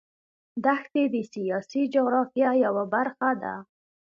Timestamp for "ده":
3.41-3.55